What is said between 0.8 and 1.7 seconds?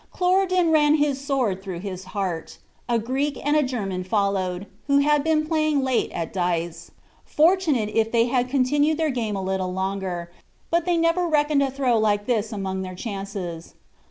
his sword